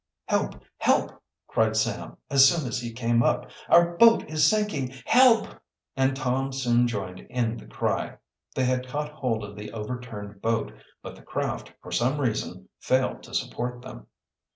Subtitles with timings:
[0.25, 0.63] "Help!
[0.79, 3.51] help!" cried Sam, as soon as he came up.
[3.69, 4.95] "Our boat is sinking.
[5.05, 5.47] Help!"
[5.95, 8.17] And Tom soon joined in the cry.
[8.55, 13.21] They had caught hold of the overturned boat, but the craft, for some reason, failed
[13.21, 14.07] to support them.